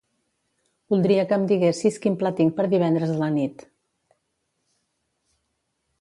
[0.93, 3.65] Voldria que em diguessis quin pla tinc per divendres a la nit.